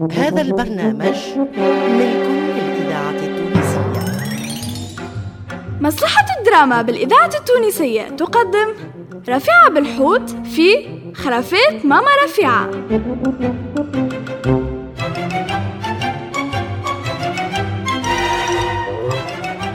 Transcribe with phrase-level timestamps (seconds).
[0.00, 4.02] هذا البرنامج ملك للإذاعة التونسية.
[5.80, 8.74] مصلحة الدراما بالإذاعة التونسية تقدم
[9.28, 12.70] رفيعة بالحوت في خرافات ماما رفيعة.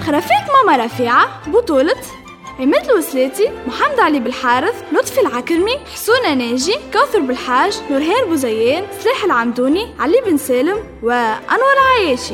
[0.01, 2.01] خرافات ماما رفيعة بطولة
[2.61, 9.87] عماد الوسلاتي محمد علي بالحارث لطفي العكرمي حسونة ناجي كوثر بالحاج نورهان بوزيان سلاح العمدوني
[9.99, 12.33] علي بن سالم وأنور عياشي.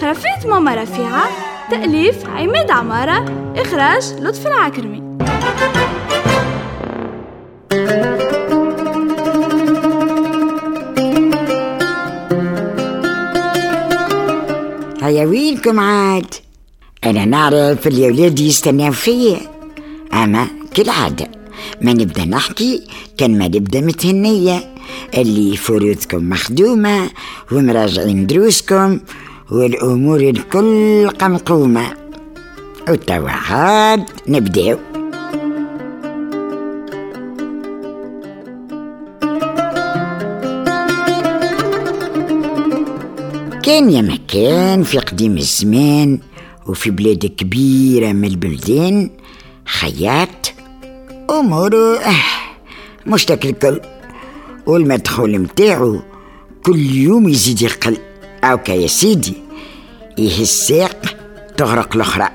[0.00, 1.28] خرافات ماما رفيعة
[1.70, 3.24] تأليف عماد عمارة
[3.56, 5.18] إخراج لطفي العكرمي.
[15.48, 16.34] وينكم عاد.
[17.04, 19.40] أنا نعرف اللي ولادي يستناو فيا.
[20.12, 21.28] أما كالعادة
[21.82, 22.82] ما نبدأ نحكي
[23.16, 24.74] كان ما نبدأ متهنية
[25.18, 27.10] اللي فروضكم مخدومة
[27.52, 29.00] ومراجعين دروسكم
[29.50, 31.86] والأمور الكل قمقومة.
[32.88, 34.78] وتوا عاد نبدأو.
[43.68, 46.18] كان يا مكان في قديم الزمان
[46.66, 49.10] وفي بلاد كبيرة من البلدان.
[49.64, 50.52] خياط
[51.30, 52.24] أموره آه
[53.06, 53.80] مشتكل الكل.
[54.66, 56.00] والمدخول متاعو
[56.62, 57.96] كل يوم يزيد يقل.
[58.44, 59.34] أوكا يا سيدي
[60.18, 61.16] إيه الساق؟
[61.56, 62.28] تغرق الأخرى.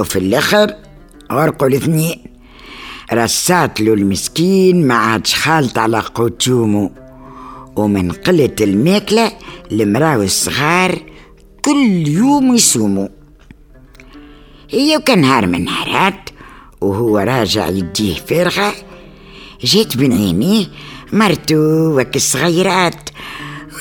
[0.00, 0.74] وفي الآخر
[1.32, 2.24] غرقوا الاثنين.
[3.12, 7.01] رصات له المسكين ما عادش خالط على قوت يومه
[7.76, 9.32] ومن قلة الماكلة
[9.72, 11.02] المراو الصغار
[11.62, 13.08] كل يوم يصوموا.
[14.70, 16.30] هي وكان نهار من نهارات
[16.80, 18.74] وهو راجع يديه فارغة
[19.64, 20.66] جات بين عينيه
[21.12, 21.56] مرتو
[22.00, 23.10] وك الصغيرات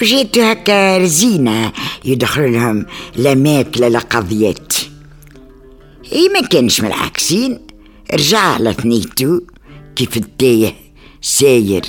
[0.02, 1.72] وجيتو هكا رزينة
[2.06, 4.74] يدخل لهم لا ماكلة لا قضيات.
[6.14, 7.60] اي ما كانش من العكسين
[8.14, 9.40] رجع على ثنيتو
[9.96, 10.76] كيف التايه
[11.22, 11.86] ساير.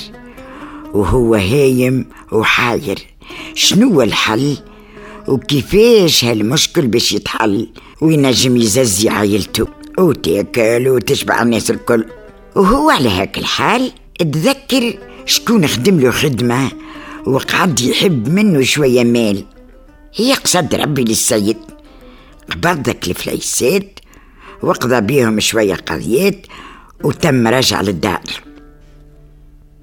[0.94, 2.98] وهو هايم وحاير.
[3.54, 4.56] شنو الحل؟
[5.28, 7.69] وكيفاش هالمشكل باش يتحل
[8.00, 9.66] وينجم يززي عائلته
[9.98, 12.04] وتاكل وتشبع الناس الكل؟
[12.56, 16.70] وهو على هاك الحال تذكر شكون خدم له خدمة
[17.26, 19.44] وقعد يحب منه شوية مال.
[20.14, 21.56] هي قصد ربي للسيد.
[22.50, 24.00] قبض ذاك الفليسات
[24.62, 26.47] وقضى بيهم شوية قضيات
[27.04, 28.51] وتم رجع للدار.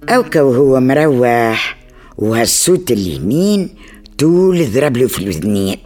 [0.04, 1.78] أوكا وهو مروح
[2.18, 3.76] وهالصوت اليمين
[4.18, 5.78] طول ضرب له في الوذنين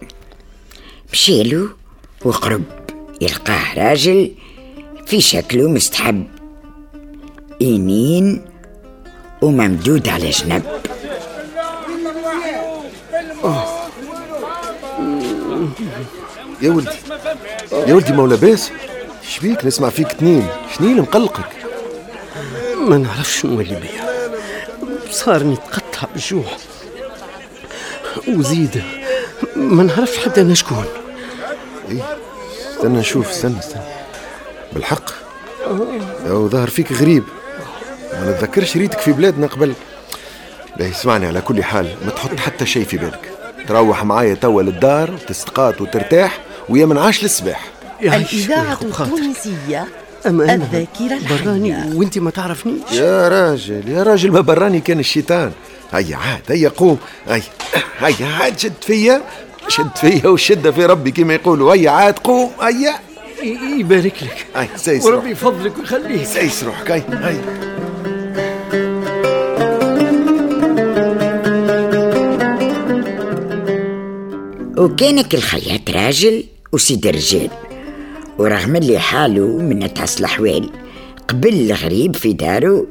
[1.11, 1.69] مشيلو
[2.25, 2.63] وقرب
[3.21, 4.31] يلقاه راجل
[5.05, 6.23] في شكله مستحب.
[7.61, 8.45] يمين
[9.41, 10.63] وممدود على جنب.
[16.61, 16.89] يا ولدي
[17.71, 18.71] يا ولدي مولا باس
[19.29, 20.47] شبيك نسمع فيك تنين.
[20.77, 21.49] شنين مقلقك؟
[22.77, 24.02] ما نعرفش شنو اللي بيا.
[25.13, 26.43] صارني تقطع بالجوع
[28.27, 28.83] وزيد
[29.55, 30.85] ما نعرفش حتى أنا شكون.
[31.89, 32.17] إيه
[32.71, 33.83] استنى نشوف استنى استنى.
[34.73, 35.11] بالحق؟
[36.27, 37.23] أو ظهر فيك غريب.
[38.13, 39.73] ما نتذكرش ريتك في بلادنا قبل.
[40.77, 43.31] باهي اسمعني على كل حال ما تحط حتى شيء في بالك.
[43.67, 47.65] تروح معايا توا للدار تستقاط وترتاح ويا من عاش للصباح.
[48.01, 49.87] الإذاعة التونسية
[50.27, 51.95] أما أنا الذاكرة براني الحية.
[51.95, 52.91] وانت ما تعرفنيش.
[52.91, 55.51] يا راجل يا راجل ما براني كان الشيطان.
[55.93, 56.97] هيا عاد هيا قوم.
[57.27, 57.43] هيا
[57.99, 59.21] هيا عاد شد فيا
[59.67, 61.73] شد فيا وشدة في ربي كما يقولوا.
[61.73, 62.51] هيا عاد قوم.
[62.61, 62.93] هيا.
[63.79, 64.45] يبارك لك.
[64.55, 66.25] هيا سيس وربي يفضلك ويخليك.
[66.25, 67.73] سيس روحك هيا هيا.
[74.77, 77.49] وكانك الخياط راجل وسيد رجال.
[78.37, 80.69] ورغم اللي حاله من تعس الأحوال
[81.27, 82.85] قبل الغريب في داره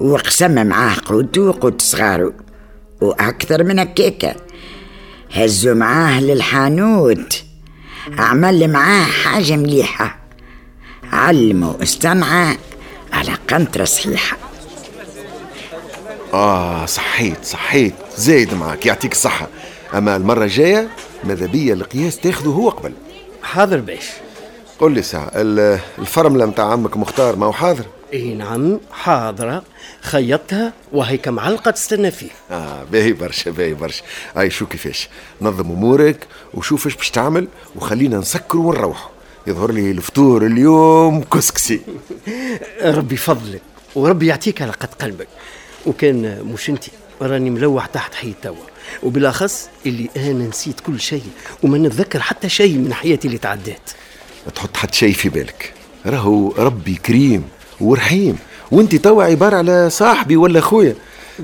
[0.00, 2.32] وقسم معاه قوته وقوت صغاره
[3.00, 4.34] وأكثر من هكاكا
[5.32, 7.42] هزوا معاه للحانوت.
[8.18, 10.18] عمل معاه حاجة مليحة.
[11.12, 12.56] علمه استمع
[13.12, 14.36] على قنطرة صحيحة.
[16.32, 17.94] آه صحيت صحيت.
[18.16, 19.48] زايد معك يعطيك الصحة.
[19.94, 20.88] أما المرة الجاية
[21.24, 22.92] ماذا بيا القياس تاخذه هو قبل.
[23.42, 24.10] حاضر باش.
[24.78, 29.62] قل لي ساعة ال- الفرملة متاع عمك مختار ما هو حاضر؟ إي نعم حاضرة.
[30.00, 32.30] خيطتها وهيك معلقة تستنى فيه.
[32.50, 34.02] آه باهي برشا باهي برشا
[34.36, 35.08] هاي شو كيفاش
[35.40, 39.10] نظم أمورك وشوف إيش باش تعمل وخلينا نسكروا ونروحوا
[39.46, 41.80] يظهر لي الفطور اليوم كسكسي.
[42.82, 43.62] ربي يفضلك
[43.94, 45.28] وربي يعطيك على قد قلبك.
[45.86, 46.84] وكان مش انت
[47.22, 48.56] راني ملوح تحت حي توا.
[49.02, 51.22] وبالأخص اللي أنا نسيت كل شيء
[51.62, 53.90] وما نتذكر حتى شيء من حياتي اللي تعدات
[54.54, 55.72] تحط حتى شيء في بالك.
[56.06, 57.42] راهو ربي كريم
[57.80, 58.36] ورحيم.
[58.70, 60.94] وانت توا عبارة على صاحبي ولا خويا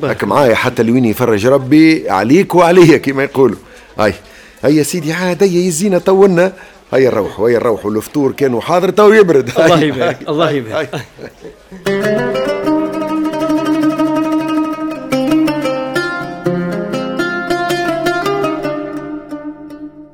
[0.02, 3.56] هاك معايا حتى لوين يفرج ربي عليك وعليا كما يقولوا.
[3.98, 4.14] هاي.
[4.62, 6.52] هيا يا سيدي عاد هيا يزينا طولنا
[6.92, 9.50] هيا نروحوا هيا نروحوا الفطور كانوا حاضر تو يبرد.
[9.58, 11.00] الله يبارك الله يبارك.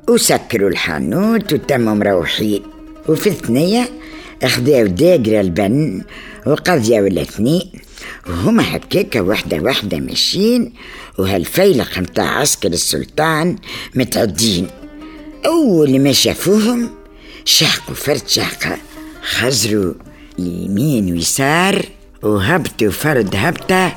[0.09, 2.63] وسكروا الحانوت وتموا مروحين
[3.07, 3.89] وفي الثنية
[4.43, 6.03] أخذوا داقرة البن
[6.45, 7.71] وقضيوا الاثنين
[8.27, 10.73] وهما هكاكا وحدة وحدة ماشيين
[11.17, 13.55] وهالفيلق متاع عسكر السلطان
[13.95, 14.67] متعدين.
[15.45, 16.89] أول ما شافوهم
[17.45, 18.77] شحقوا فرد شحقة
[19.21, 19.93] خزروا
[20.39, 21.85] يمين ويسار
[22.23, 23.95] وهبطوا فرد هبطة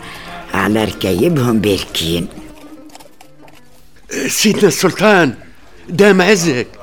[0.54, 2.26] على ركايبهم باركين.
[4.28, 5.34] سيدنا السلطان
[5.88, 6.79] دام عزك.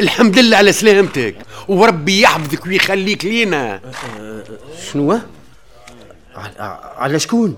[0.00, 1.34] الحمد لله على سلامتك.
[1.68, 3.80] وربي يحفظك ويخليك لينا.
[4.92, 5.20] شنو؟
[6.34, 7.56] على, على شكون؟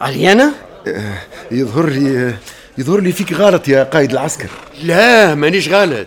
[0.00, 0.52] علي أنا؟
[0.86, 1.18] آه،
[1.50, 2.34] يظهر لي
[2.78, 4.48] يظهر لي فيك غلط يا قائد العسكر.
[4.82, 6.06] لا مانيش غلط.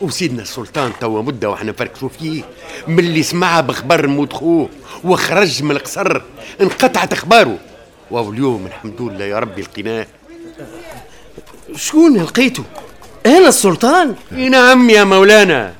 [0.00, 2.42] وسيدنا السلطان توا مدة وإحنا نفركشوا فيه.
[2.88, 4.68] من اللي سمعها بخبر موت خوه
[5.04, 6.22] وخرج من القصر
[6.60, 7.58] انقطعت أخباره.
[8.10, 10.06] وهو اليوم الحمد لله يا ربي لقيناه.
[11.76, 12.64] شكون لقيته؟
[13.26, 15.74] أنا السلطان؟ نعم يا مولانا.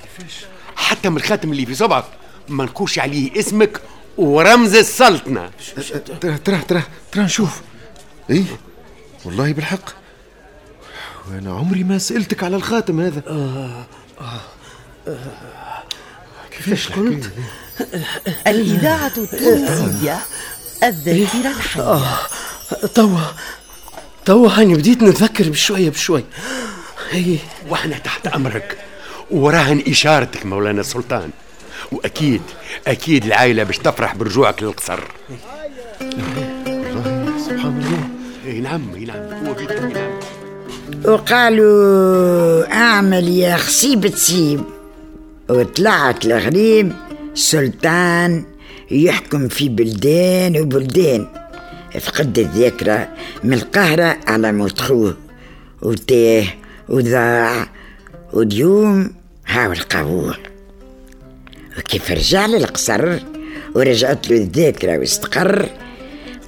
[0.77, 2.05] حتى من الخاتم اللي في صبعك
[2.49, 3.81] ما نكوش عليه اسمك
[4.17, 5.51] ورمز السلطنة.
[6.21, 6.83] ترى ترى ترى
[7.13, 7.61] ترى نشوف.
[8.31, 8.45] اي
[9.25, 9.91] والله بالحق.
[11.31, 13.23] وأنا عمري ما سألتك على الخاتم هذا.
[13.27, 13.87] آه
[14.21, 14.41] آه
[15.09, 15.83] آه
[16.51, 17.31] كيفاش قلت؟
[18.47, 20.19] الإذاعة التونسية
[20.83, 21.83] الذاكرة الحية.
[21.83, 22.19] آه
[22.95, 23.21] توا
[24.25, 26.25] توا هاني بديت نتذكر بشوية بشوي.
[27.11, 27.37] هي
[27.69, 28.77] وإحنا تحت أمرك.
[29.31, 31.31] وراهن إشارتك مولانا السلطان
[31.93, 32.43] وأكيد
[32.87, 35.01] أكيد العائلة باش تفرح برجوعك للقصر.
[36.01, 38.09] والله سبحان الله
[38.47, 38.95] اي نعم.
[38.95, 39.55] اي نعم هو
[39.89, 40.11] نعم.
[41.05, 44.61] وقالوا أعمل يا خسيب تسيب.
[45.49, 46.93] وطلعت الغريب
[47.35, 48.45] سلطان
[48.91, 51.27] يحكم في بلدان وبلدان.
[52.01, 53.09] فقد الذاكرة
[53.45, 55.17] من القاهرة على موت خوه.
[55.83, 56.45] وتاه
[56.91, 57.67] وضاع
[58.33, 59.15] واليوم
[59.47, 60.39] هاو القبور
[61.79, 63.19] وكيف رجع للقصر
[63.75, 65.69] ورجعت له الذاكرة واستقر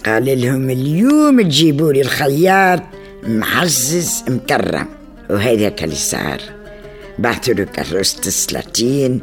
[0.07, 2.83] قال لهم اليوم تجيبوا لي الخياط
[3.23, 4.89] معزز مكرم.
[5.31, 6.41] وهذاك اللي صار.
[7.19, 9.21] بعثوا له كروسة السلاطين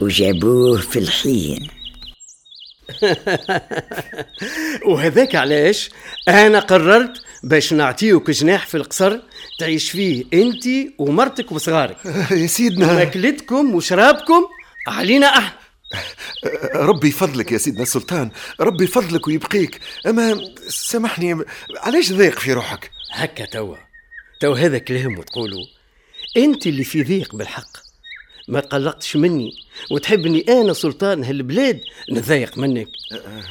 [0.00, 1.68] وجابوه في الحين.
[4.86, 5.90] وهذاك علاش؟
[6.28, 9.18] أنا قررت باش نعطيوك جناح في القصر
[9.58, 10.64] تعيش فيه انت
[10.98, 11.96] ومرتك وصغارك.
[12.30, 12.94] يا سيدنا.
[12.94, 14.46] ماكلتكم وشرابكم
[14.88, 15.60] علينا أحنا.
[16.88, 18.30] ربي يفضلك يا سيدنا السلطان.
[18.60, 19.80] ربي يفضلك ويبقيك.
[20.06, 21.44] أما سامحني
[21.76, 23.76] علاش ضيق في روحك؟ هكا توا.
[24.40, 25.66] تو هذا كلام وتقولوا
[26.36, 27.89] انت اللي في ضيق بالحق.
[28.50, 29.52] ما تقلقتش مني.
[29.90, 31.80] وتحبني أنا سلطان هالبلاد؟
[32.10, 32.88] نضايق منك.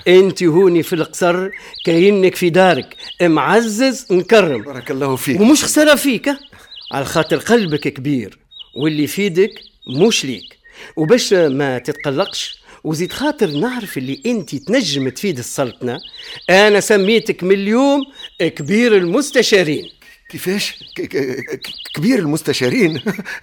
[0.08, 1.50] أنت هوني في القصر
[1.86, 2.96] كاينك في دارك.
[3.22, 5.42] معزز مكرم بارك الله فيك.
[5.42, 6.30] ومش خسارة فيك.
[6.92, 8.40] على خاطر قلبك كبير
[8.76, 9.52] واللي يفيدك
[9.88, 10.60] مش ليك.
[10.96, 16.00] وباش ما تتقلقش وزيد خاطر نعرف اللي أنت تنجم تفيد السلطنة
[16.50, 18.02] أنا سميتك من اليوم
[18.40, 19.90] كبير المستشارين.
[20.30, 20.84] كيفاش؟
[21.94, 23.02] كبير المستشارين.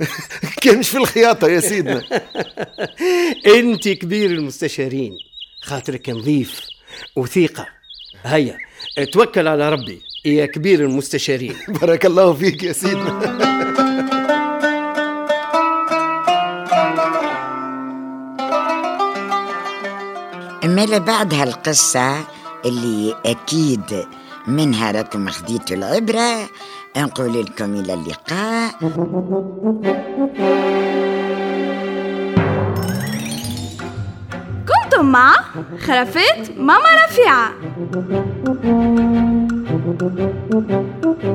[0.63, 2.03] كانش في الخياطة يا سيدنا.
[3.59, 5.17] أنت كبير المستشارين.
[5.63, 6.61] خاطرك نظيف
[7.17, 7.67] وثيقة.
[8.25, 8.59] هيا
[9.13, 10.03] توكل على ربي.
[10.25, 11.55] يا كبير المستشارين.
[11.81, 13.37] بارك الله فيك يا سيدنا.
[20.65, 22.25] مالا بعد هالقصة
[22.65, 24.07] اللي أكيد
[24.47, 26.49] منها راكم خديتوا العبرة
[27.03, 28.71] نقول لكم إلى اللقاء.
[34.69, 35.35] كنتم مع
[35.87, 37.53] خرافات ماما رفيعة.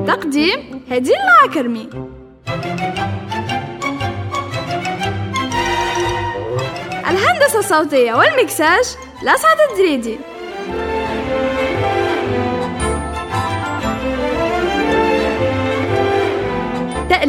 [0.06, 1.88] تقديم هديل العكرمي
[7.10, 8.84] الهندسة الصوتية والمكساج
[9.22, 10.18] لسعد الدريدي.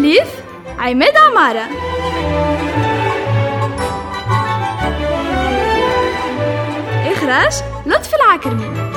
[0.03, 0.43] تأليف
[0.79, 1.67] عماد عمارة.
[7.11, 7.53] إخراج
[7.85, 8.92] لطفي العكرمي